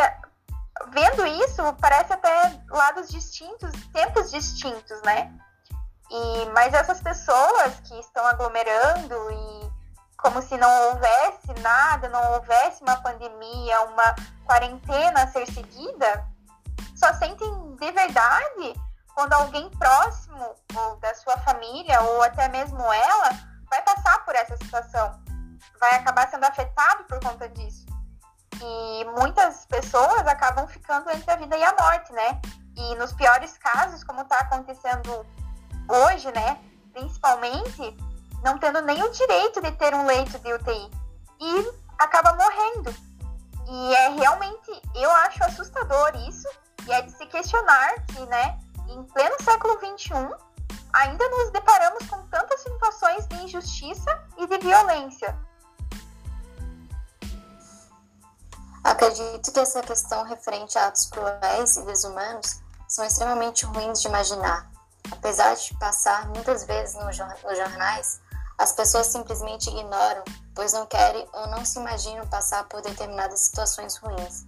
vendo 0.91 1.27
isso, 1.27 1.63
parece 1.81 2.13
até 2.13 2.61
lados 2.69 3.09
distintos, 3.09 3.71
tempos 3.93 4.31
distintos, 4.31 5.01
né? 5.03 5.33
E, 6.11 6.47
mas 6.53 6.75
essas 6.75 7.01
pessoas 7.01 7.81
que 7.81 7.99
estão 7.99 8.27
aglomerando 8.27 9.15
e 9.31 9.73
como 10.19 10.41
se 10.43 10.57
não 10.57 10.71
houvesse 10.89 11.24
nada, 11.65 12.09
não 12.11 12.35
houvesse 12.35 12.83
uma 12.83 12.97
pandemia, 12.99 13.81
uma 13.83 14.15
quarentena 14.45 15.23
a 15.23 15.27
ser 15.27 15.47
seguida, 15.47 16.25
só 16.95 17.13
sentem 17.15 17.75
de 17.77 17.91
verdade 17.91 18.75
quando 19.15 19.33
alguém 19.33 19.69
próximo 19.71 20.55
ou 20.77 20.97
da 20.97 21.15
sua 21.15 21.37
família 21.39 22.01
ou 22.03 22.23
até 22.23 22.49
mesmo 22.49 22.81
ela 22.93 23.31
vai 23.71 23.81
passar 23.83 24.25
por 24.25 24.35
essa 24.35 24.57
situação, 24.59 25.21
vai 25.81 25.95
acabar 25.97 26.29
sendo 26.29 26.45
afetado 26.45 27.05
por 27.05 27.19
conta 27.21 27.49
disso. 27.49 27.87
E 28.61 29.05
muitas 29.19 29.67
pessoas 29.67 30.27
acabam 30.27 30.67
ficando 30.69 31.11
entre 31.11 31.31
a 31.31 31.37
vida 31.37 31.57
e 31.57 31.65
a 31.65 31.75
morte, 31.75 32.13
né? 32.13 32.41
E 32.77 32.95
nos 32.97 33.13
piores 33.13 33.57
casos, 33.59 34.05
como 34.05 34.23
está 34.23 34.39
acontecendo 34.39 35.27
hoje, 35.89 36.31
né? 36.33 36.59
Principalmente, 36.93 37.97
não 38.43 38.59
tendo 38.59 38.81
nem 38.83 39.03
o 39.03 39.11
direito 39.11 39.61
de 39.61 39.73
ter 39.73 39.95
um 39.95 40.07
leito 40.07 40.39
de 40.39 40.53
UTI 40.53 41.04
e 41.41 41.73
acaba 41.99 42.35
morrendo. 42.35 42.95
E 43.67 43.95
é 43.95 44.09
realmente, 44.11 44.83
eu 44.95 45.11
acho 45.11 45.43
assustador 45.45 46.13
isso, 46.29 46.49
e 46.87 46.93
é 46.93 47.03
de 47.03 47.11
se 47.13 47.27
questionar 47.27 47.95
que, 48.07 48.27
né, 48.27 48.59
em 48.89 49.03
pleno 49.05 49.37
século 49.43 49.79
XXI, 49.79 50.15
ainda 50.93 51.29
nos 51.31 51.51
deparamos 51.51 52.07
com 52.09 52.23
tantas 52.27 52.55
injustiça 53.55 54.23
e 54.39 54.47
de 54.47 54.59
violência. 54.59 55.37
Acredito 58.83 59.53
que 59.53 59.61
essa 59.61 59.81
questão 59.81 60.25
referente 60.25 60.77
a 60.79 60.89
atos 60.89 61.07
cruéis 61.07 61.77
e 61.77 61.83
desumanos 61.83 62.61
são 62.89 63.05
extremamente 63.05 63.65
ruins 63.65 64.01
de 64.01 64.09
imaginar. 64.09 64.71
Apesar 65.11 65.55
de 65.55 65.75
passar 65.79 66.29
muitas 66.29 66.65
vezes 66.65 66.95
nos 66.97 67.17
jornais, 67.17 68.21
as 68.59 68.73
pessoas 68.73 69.09
simplesmente 69.09 69.69
ignoram, 69.69 70.23
pois 70.55 70.73
não 70.73 70.87
querem 70.87 71.27
ou 71.33 71.49
não 71.49 71.65
se 71.65 71.79
imaginam 71.79 72.27
passar 72.29 72.65
por 72.65 72.81
determinadas 72.83 73.41
situações 73.41 73.97
ruins. 73.97 74.47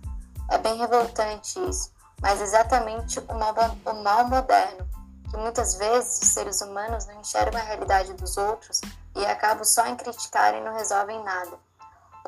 É 0.51 0.59
bem 0.59 0.77
revoltante 0.77 1.59
isso, 1.69 1.91
mas 2.21 2.41
exatamente 2.41 3.19
o 3.19 3.35
mal, 3.35 3.55
o 3.85 3.93
mal 4.03 4.25
moderno, 4.29 4.89
que 5.29 5.37
muitas 5.37 5.75
vezes 5.75 6.23
os 6.23 6.29
seres 6.29 6.61
humanos 6.61 7.07
não 7.07 7.21
enxergam 7.21 7.61
a 7.61 7.65
realidade 7.65 8.13
dos 8.15 8.37
outros 8.37 8.81
e 9.17 9.27
acabam 9.27 9.65
só 9.65 9.87
em 9.87 9.97
criticar 9.97 10.55
e 10.55 10.61
não 10.61 10.75
resolvem 10.75 11.23
nada. 11.25 11.59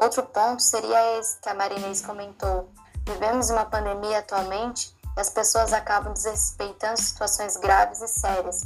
Outro 0.00 0.22
ponto 0.24 0.62
seria 0.62 1.18
esse 1.18 1.38
que 1.40 1.48
a 1.48 1.54
Marinês 1.54 2.02
comentou. 2.02 2.68
Vivemos 3.06 3.50
uma 3.50 3.64
pandemia 3.64 4.18
atualmente 4.18 4.96
e 5.16 5.20
as 5.20 5.30
pessoas 5.30 5.72
acabam 5.72 6.12
desrespeitando 6.12 7.00
situações 7.00 7.56
graves 7.56 8.00
e 8.02 8.08
sérias, 8.08 8.62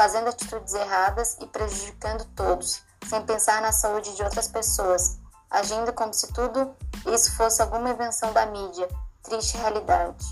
fazendo 0.00 0.30
atitudes 0.30 0.72
erradas 0.72 1.36
e 1.42 1.46
prejudicando 1.46 2.24
todos, 2.34 2.82
sem 3.06 3.20
pensar 3.26 3.60
na 3.60 3.70
saúde 3.70 4.16
de 4.16 4.22
outras 4.22 4.48
pessoas, 4.48 5.18
agindo 5.50 5.92
como 5.92 6.14
se 6.14 6.32
tudo 6.32 6.74
isso 7.14 7.36
fosse 7.36 7.60
alguma 7.60 7.90
invenção 7.90 8.32
da 8.32 8.46
mídia. 8.46 8.88
Triste 9.22 9.58
realidade. 9.58 10.24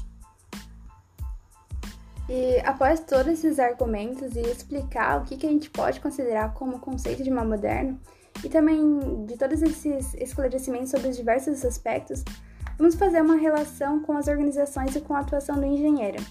E 2.31 2.59
após 2.61 3.01
todos 3.01 3.27
esses 3.27 3.59
argumentos 3.59 4.35
e 4.37 4.41
explicar 4.41 5.21
o 5.21 5.25
que, 5.27 5.37
que 5.37 5.47
a 5.47 5.51
gente 5.51 5.69
pode 5.69 6.01
considerar 6.01 6.55
como 6.55 6.81
conceito 6.81 7.23
de 7.23 7.31
mal 7.31 7.45
moderno, 7.45 8.01
e 8.43 8.49
também 8.49 9.27
de 9.27 9.37
todos 9.37 9.61
esses 9.61 10.15
esclarecimentos 10.15 10.91
sobre 10.91 11.09
os 11.11 11.17
diversos 11.19 11.63
aspectos, 11.63 12.25
vamos 12.79 12.95
fazer 12.95 13.21
uma 13.21 13.37
relação 13.37 14.01
com 14.01 14.17
as 14.17 14.29
organizações 14.29 14.97
e 14.97 15.01
com 15.03 15.15
a 15.15 15.21
atuação 15.21 15.57
do 15.57 15.67
engenheiro. 15.67 16.25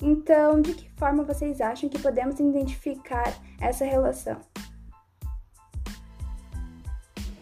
Então, 0.00 0.60
de 0.60 0.74
que 0.74 0.90
forma 0.96 1.22
vocês 1.22 1.60
acham 1.60 1.88
que 1.88 1.98
podemos 1.98 2.38
identificar 2.40 3.32
essa 3.60 3.84
relação? 3.84 4.40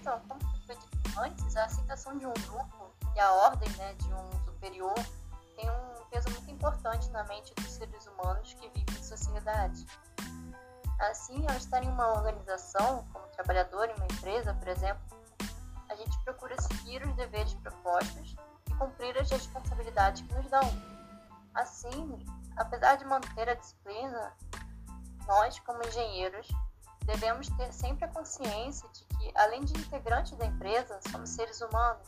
Então, 0.01 0.21
como 0.29 0.41
foi 0.67 0.77
dito 0.77 1.21
antes, 1.21 1.57
a 1.57 1.65
aceitação 1.65 2.19
de 2.19 2.27
um 2.27 2.33
grupo 2.33 2.93
e 3.17 3.21
a 3.21 3.33
ordem 3.33 3.69
né, 3.77 3.95
de 3.95 4.13
um 4.13 4.45
superior 4.45 4.95
tem 5.57 5.69
um 5.71 6.05
peso 6.11 6.31
muito 6.31 6.51
importante 6.51 7.11
na 7.11 7.25
mente 7.25 7.55
dos 7.55 7.71
seres 7.71 8.07
humanos 8.07 8.55
que 8.55 8.69
vivem 8.69 8.99
em 8.99 9.03
sociedade. 9.03 9.87
Assim, 10.99 11.45
ao 11.49 11.57
estar 11.57 11.83
em 11.83 11.89
uma 11.89 12.13
organização, 12.13 13.05
como 13.13 13.27
trabalhador 13.29 13.89
em 13.89 13.95
uma 13.95 14.07
empresa, 14.07 14.55
por 14.55 14.69
exemplo, 14.69 15.03
a 15.89 15.95
gente 15.95 16.19
procura 16.25 16.61
seguir 16.61 17.07
os 17.07 17.15
deveres 17.17 17.55
propostos 17.55 18.37
e 18.69 18.75
cumprir 18.75 19.17
as 19.19 19.31
responsabilidades 19.31 20.23
que 20.23 20.35
nos 20.35 20.49
dão. 20.49 20.63
Assim, 21.55 22.19
apesar 22.57 22.97
de 22.97 23.05
manter 23.05 23.49
a 23.49 23.55
disciplina, 23.55 24.33
nós, 25.27 25.59
como 25.61 25.83
engenheiros, 25.85 26.49
devemos 27.05 27.49
ter 27.51 27.73
sempre 27.73 28.05
a 28.05 28.09
consciência 28.09 28.89
de 28.91 29.05
que, 29.05 29.33
além 29.37 29.65
de 29.65 29.79
integrantes 29.79 30.37
da 30.37 30.47
empresa, 30.47 31.01
somos 31.11 31.31
seres 31.31 31.61
humanos 31.61 32.07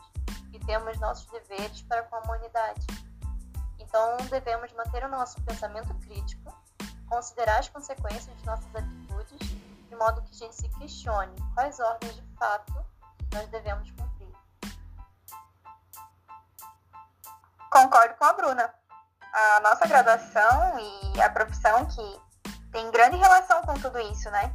e 0.52 0.58
temos 0.60 0.98
nossos 1.00 1.26
deveres 1.26 1.82
para 1.82 2.02
com 2.04 2.16
a 2.16 2.20
humanidade. 2.20 2.86
Então, 3.78 4.16
devemos 4.30 4.72
manter 4.72 5.04
o 5.04 5.08
nosso 5.08 5.40
pensamento 5.42 5.94
crítico, 6.00 6.52
considerar 7.08 7.58
as 7.58 7.68
consequências 7.68 8.36
de 8.36 8.46
nossas 8.46 8.74
atitudes, 8.74 9.48
de 9.88 9.96
modo 9.96 10.22
que 10.22 10.30
a 10.30 10.38
gente 10.38 10.56
se 10.56 10.68
questione 10.70 11.34
quais 11.54 11.78
ordens 11.78 12.14
de 12.14 12.22
fato 12.36 12.84
nós 13.32 13.48
devemos 13.48 13.90
cumprir. 13.92 14.32
Concordo 17.70 18.14
com 18.14 18.24
a 18.24 18.32
Bruna. 18.32 18.83
A 19.34 19.60
nossa 19.60 19.86
graduação 19.86 20.78
e 21.14 21.20
a 21.20 21.28
profissão 21.28 21.84
que 21.86 22.20
tem 22.70 22.90
grande 22.90 23.16
relação 23.16 23.62
com 23.62 23.74
tudo 23.74 23.98
isso, 23.98 24.30
né? 24.30 24.54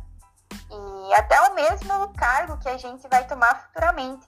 E 0.71 1.13
até 1.13 1.41
o 1.49 1.53
mesmo 1.53 2.13
cargo 2.13 2.57
que 2.59 2.69
a 2.69 2.77
gente 2.77 3.07
vai 3.09 3.25
tomar 3.27 3.63
futuramente. 3.63 4.25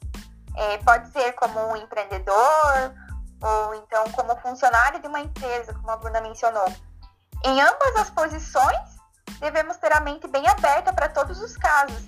É, 0.56 0.78
pode 0.80 1.10
ser 1.12 1.32
como 1.34 1.60
um 1.60 1.78
empreendedor, 1.78 2.94
ou 3.42 3.76
então 3.76 4.04
como 4.12 4.36
funcionário 4.38 5.00
de 5.00 5.08
uma 5.08 5.22
empresa, 5.22 5.74
como 5.74 5.90
a 5.90 5.98
Bruna 5.98 6.20
mencionou. 6.22 6.68
Em 7.44 7.62
ambas 7.62 7.96
as 7.96 8.10
posições, 8.10 8.98
devemos 9.40 9.78
ter 9.78 9.94
a 9.94 10.02
mente 10.02 10.28
bem 10.28 10.48
aberta 10.48 10.94
para 10.94 11.10
todos 11.10 11.40
os 11.42 11.56
casos 11.58 12.04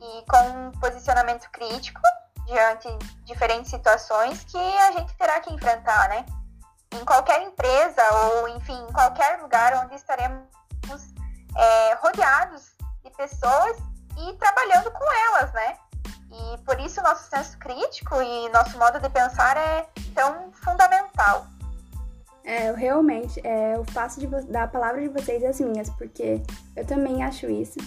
e 0.00 0.24
com 0.28 0.48
um 0.48 0.72
posicionamento 0.72 1.48
crítico 1.50 2.00
diante 2.46 2.88
de 2.98 3.24
diferentes 3.24 3.70
situações 3.70 4.44
que 4.44 4.58
a 4.58 4.92
gente 4.92 5.14
terá 5.16 5.40
que 5.40 5.52
enfrentar, 5.52 6.08
né? 6.08 6.26
Em 6.92 7.04
qualquer 7.04 7.42
empresa 7.42 8.02
ou, 8.12 8.48
enfim, 8.48 8.78
em 8.88 8.92
qualquer 8.92 9.40
lugar 9.40 9.84
onde 9.84 9.94
estaremos 9.94 10.42
é, 11.56 11.94
rodeados 11.94 12.72
de 13.04 13.10
pessoas 13.10 13.76
e 14.18 14.32
trabalhando 14.34 14.90
com 14.90 15.04
elas, 15.12 15.52
né? 15.52 15.76
E 16.30 16.58
por 16.58 16.78
isso 16.80 17.02
nosso 17.02 17.28
senso 17.28 17.58
crítico 17.58 18.20
e 18.22 18.48
nosso 18.50 18.78
modo 18.78 18.98
de 18.98 19.08
pensar 19.10 19.56
é 19.56 19.86
tão 20.14 20.50
fundamental. 20.52 21.46
É, 22.44 22.70
eu 22.70 22.74
realmente, 22.74 23.40
é, 23.46 23.76
eu 23.76 23.84
faço 23.84 24.18
de, 24.18 24.26
da 24.26 24.66
palavra 24.66 25.00
de 25.00 25.08
vocês 25.08 25.44
as 25.44 25.60
minhas, 25.60 25.88
porque 25.90 26.42
eu 26.74 26.86
também 26.86 27.22
acho 27.22 27.46
isso. 27.48 27.78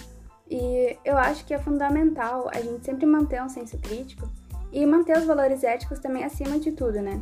E 0.48 0.96
eu 1.04 1.18
acho 1.18 1.44
que 1.44 1.52
é 1.52 1.58
fundamental 1.58 2.48
a 2.48 2.60
gente 2.60 2.84
sempre 2.84 3.04
manter 3.04 3.42
um 3.42 3.48
senso 3.48 3.76
crítico 3.78 4.30
e 4.72 4.86
manter 4.86 5.18
os 5.18 5.24
valores 5.24 5.64
éticos 5.64 5.98
também 5.98 6.24
acima 6.24 6.58
de 6.58 6.72
tudo, 6.72 7.02
né? 7.02 7.20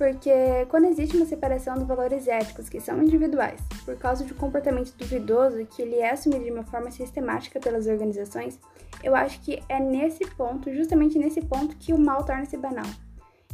Porque 0.00 0.64
quando 0.70 0.86
existe 0.86 1.14
uma 1.14 1.26
separação 1.26 1.74
dos 1.74 1.86
valores 1.86 2.26
éticos, 2.26 2.70
que 2.70 2.80
são 2.80 3.02
individuais, 3.02 3.60
por 3.84 3.98
causa 3.98 4.24
de 4.24 4.32
um 4.32 4.36
comportamento 4.36 4.94
duvidoso 4.96 5.66
que 5.66 5.82
ele 5.82 5.96
é 5.96 6.12
assumido 6.12 6.42
de 6.42 6.50
uma 6.50 6.64
forma 6.64 6.90
sistemática 6.90 7.60
pelas 7.60 7.86
organizações, 7.86 8.58
eu 9.04 9.14
acho 9.14 9.38
que 9.42 9.62
é 9.68 9.78
nesse 9.78 10.26
ponto, 10.38 10.72
justamente 10.72 11.18
nesse 11.18 11.42
ponto, 11.42 11.76
que 11.76 11.92
o 11.92 11.98
mal 11.98 12.24
torna-se 12.24 12.56
banal. 12.56 12.86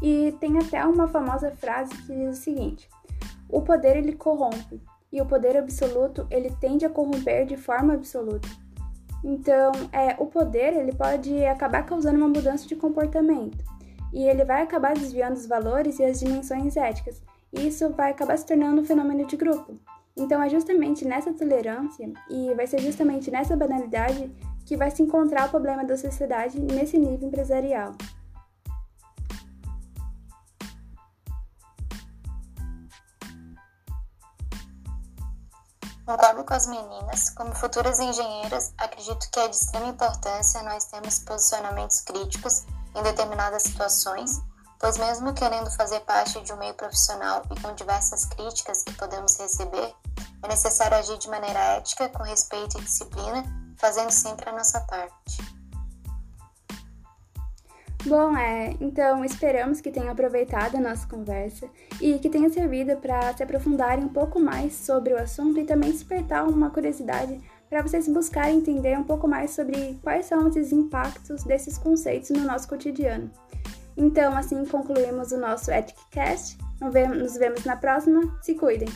E 0.00 0.36
tem 0.38 0.56
até 0.56 0.84
uma 0.86 1.08
famosa 1.08 1.50
frase 1.50 1.90
que 2.02 2.14
diz 2.14 2.38
o 2.38 2.40
seguinte: 2.40 2.88
o 3.48 3.62
poder 3.62 3.96
ele 3.96 4.12
corrompe, 4.12 4.80
e 5.12 5.20
o 5.20 5.26
poder 5.26 5.56
absoluto 5.56 6.28
ele 6.30 6.54
tende 6.60 6.86
a 6.86 6.88
corromper 6.88 7.44
de 7.44 7.56
forma 7.56 7.94
absoluta. 7.94 8.48
Então, 9.24 9.72
é, 9.92 10.14
o 10.16 10.26
poder 10.26 10.76
ele 10.76 10.92
pode 10.92 11.44
acabar 11.44 11.84
causando 11.84 12.18
uma 12.18 12.28
mudança 12.28 12.68
de 12.68 12.76
comportamento 12.76 13.75
e 14.12 14.24
ele 14.24 14.44
vai 14.44 14.62
acabar 14.62 14.94
desviando 14.94 15.36
os 15.36 15.46
valores 15.46 15.98
e 15.98 16.04
as 16.04 16.20
dimensões 16.20 16.76
éticas. 16.76 17.22
E 17.52 17.68
isso 17.68 17.90
vai 17.90 18.10
acabar 18.10 18.36
se 18.36 18.46
tornando 18.46 18.82
um 18.82 18.84
fenômeno 18.84 19.26
de 19.26 19.36
grupo. 19.36 19.78
Então, 20.16 20.42
é 20.42 20.48
justamente 20.48 21.04
nessa 21.04 21.32
tolerância 21.32 22.10
e 22.30 22.54
vai 22.54 22.66
ser 22.66 22.80
justamente 22.80 23.30
nessa 23.30 23.56
banalidade 23.56 24.30
que 24.64 24.76
vai 24.76 24.90
se 24.90 25.02
encontrar 25.02 25.46
o 25.46 25.50
problema 25.50 25.84
da 25.84 25.96
sociedade 25.96 26.58
nesse 26.58 26.98
nível 26.98 27.28
empresarial. 27.28 27.94
Concordo 36.06 36.44
com 36.44 36.54
as 36.54 36.68
meninas. 36.68 37.30
Como 37.30 37.52
futuras 37.54 37.98
engenheiras, 37.98 38.72
acredito 38.78 39.28
que 39.30 39.40
é 39.40 39.48
de 39.48 39.56
extrema 39.56 39.88
importância 39.88 40.62
nós 40.62 40.84
termos 40.84 41.18
posicionamentos 41.18 42.00
críticos 42.00 42.64
em 42.96 43.02
determinadas 43.02 43.62
situações, 43.62 44.40
pois, 44.80 44.96
mesmo 44.96 45.34
querendo 45.34 45.70
fazer 45.70 46.00
parte 46.00 46.40
de 46.40 46.52
um 46.52 46.56
meio 46.56 46.74
profissional 46.74 47.42
e 47.54 47.60
com 47.60 47.74
diversas 47.74 48.24
críticas 48.24 48.82
que 48.82 48.94
podemos 48.94 49.38
receber, 49.38 49.94
é 50.42 50.48
necessário 50.48 50.96
agir 50.96 51.18
de 51.18 51.28
maneira 51.28 51.58
ética, 51.76 52.08
com 52.08 52.22
respeito 52.22 52.78
e 52.78 52.82
disciplina, 52.82 53.44
fazendo 53.76 54.10
sempre 54.10 54.48
a 54.48 54.52
nossa 54.52 54.80
parte. 54.80 55.56
Bom, 58.06 58.36
é, 58.36 58.76
então 58.80 59.24
esperamos 59.24 59.80
que 59.80 59.90
tenham 59.90 60.10
aproveitado 60.12 60.76
a 60.76 60.80
nossa 60.80 61.08
conversa 61.08 61.68
e 62.00 62.20
que 62.20 62.30
tenha 62.30 62.48
servido 62.48 62.96
para 62.98 63.36
se 63.36 63.42
aprofundarem 63.42 64.04
um 64.04 64.08
pouco 64.08 64.38
mais 64.38 64.74
sobre 64.74 65.12
o 65.12 65.18
assunto 65.18 65.58
e 65.58 65.64
também 65.64 65.90
despertar 65.90 66.46
uma 66.46 66.70
curiosidade 66.70 67.40
para 67.68 67.82
vocês 67.82 68.08
buscarem 68.08 68.58
entender 68.58 68.98
um 68.98 69.04
pouco 69.04 69.26
mais 69.26 69.50
sobre 69.50 69.98
quais 70.02 70.26
são 70.26 70.48
esses 70.48 70.72
impactos 70.72 71.44
desses 71.44 71.78
conceitos 71.78 72.30
no 72.30 72.44
nosso 72.44 72.68
cotidiano. 72.68 73.30
Então, 73.96 74.36
assim 74.36 74.64
concluímos 74.66 75.32
o 75.32 75.38
nosso 75.38 75.70
EthicCast. 75.70 76.58
Nos 76.80 77.36
vemos 77.36 77.64
na 77.64 77.76
próxima. 77.76 78.38
Se 78.42 78.54
cuidem! 78.54 78.88